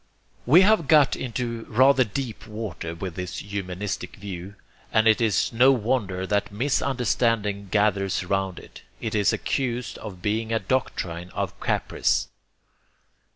We 0.47 0.61
have 0.61 0.87
got 0.87 1.15
into 1.15 1.65
rather 1.65 2.03
deep 2.03 2.47
water 2.47 2.95
with 2.95 3.13
this 3.13 3.37
humanistic 3.37 4.15
view, 4.15 4.55
and 4.91 5.05
it 5.07 5.21
is 5.21 5.53
no 5.53 5.71
wonder 5.71 6.25
that 6.25 6.51
misunderstanding 6.51 7.67
gathers 7.69 8.23
round 8.25 8.57
it. 8.57 8.81
It 8.99 9.13
is 9.13 9.31
accused 9.31 9.99
of 9.99 10.19
being 10.23 10.51
a 10.51 10.57
doctrine 10.57 11.29
of 11.35 11.59
caprice. 11.59 12.29